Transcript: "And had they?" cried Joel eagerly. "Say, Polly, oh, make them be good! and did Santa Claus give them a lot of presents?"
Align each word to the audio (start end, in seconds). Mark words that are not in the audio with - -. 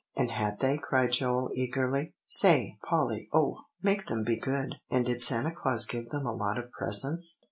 "And 0.15 0.31
had 0.31 0.61
they?" 0.61 0.79
cried 0.81 1.11
Joel 1.11 1.51
eagerly. 1.53 2.15
"Say, 2.25 2.79
Polly, 2.89 3.29
oh, 3.31 3.61
make 3.83 4.07
them 4.07 4.23
be 4.23 4.35
good! 4.39 4.77
and 4.89 5.05
did 5.05 5.21
Santa 5.21 5.51
Claus 5.51 5.85
give 5.85 6.09
them 6.09 6.25
a 6.25 6.33
lot 6.33 6.57
of 6.57 6.71
presents?" 6.71 7.39